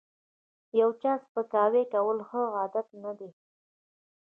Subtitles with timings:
[0.79, 3.29] یو چاته سپکاوی کول ښه عادت نه دی